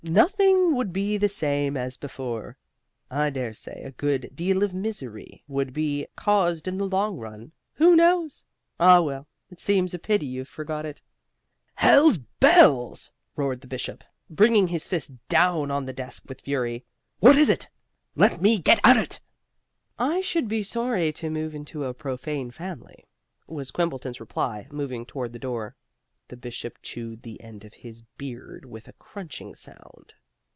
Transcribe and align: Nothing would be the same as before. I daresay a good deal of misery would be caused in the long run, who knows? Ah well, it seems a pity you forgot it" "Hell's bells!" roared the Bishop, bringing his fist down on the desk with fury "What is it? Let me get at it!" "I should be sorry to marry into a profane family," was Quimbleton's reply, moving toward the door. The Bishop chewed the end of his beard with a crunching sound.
Nothing 0.03 0.73
would 0.75 0.91
be 0.91 1.17
the 1.17 1.29
same 1.29 1.77
as 1.77 1.95
before. 1.95 2.57
I 3.11 3.29
daresay 3.29 3.83
a 3.83 3.91
good 3.91 4.31
deal 4.35 4.63
of 4.63 4.73
misery 4.73 5.43
would 5.47 5.73
be 5.73 6.07
caused 6.15 6.67
in 6.67 6.79
the 6.79 6.87
long 6.87 7.17
run, 7.19 7.51
who 7.73 7.95
knows? 7.95 8.43
Ah 8.79 8.99
well, 8.99 9.27
it 9.51 9.59
seems 9.59 9.93
a 9.93 9.99
pity 9.99 10.25
you 10.25 10.43
forgot 10.43 10.87
it" 10.87 11.03
"Hell's 11.85 12.17
bells!" 12.39 13.11
roared 13.35 13.61
the 13.61 13.67
Bishop, 13.67 14.03
bringing 14.27 14.67
his 14.69 14.87
fist 14.87 15.11
down 15.29 15.69
on 15.69 15.85
the 15.85 15.93
desk 15.93 16.23
with 16.27 16.41
fury 16.41 16.83
"What 17.19 17.37
is 17.37 17.47
it? 17.47 17.69
Let 18.15 18.41
me 18.41 18.57
get 18.57 18.79
at 18.83 18.97
it!" 18.97 19.19
"I 19.99 20.19
should 20.21 20.47
be 20.47 20.63
sorry 20.63 21.13
to 21.13 21.29
marry 21.29 21.55
into 21.55 21.85
a 21.85 21.93
profane 21.93 22.49
family," 22.49 23.05
was 23.45 23.69
Quimbleton's 23.69 24.19
reply, 24.19 24.67
moving 24.71 25.05
toward 25.05 25.31
the 25.31 25.39
door. 25.39 25.75
The 26.27 26.37
Bishop 26.37 26.77
chewed 26.81 27.23
the 27.23 27.41
end 27.41 27.65
of 27.65 27.73
his 27.73 28.03
beard 28.17 28.63
with 28.63 28.87
a 28.87 28.93
crunching 28.93 29.53
sound. 29.53 30.13